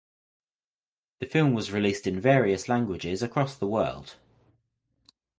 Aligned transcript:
The 1.19 1.27
film 1.27 1.53
was 1.53 1.71
released 1.71 2.07
in 2.07 2.19
various 2.19 2.67
languages 2.67 3.21
across 3.21 3.55
the 3.55 3.67
world. 3.67 4.15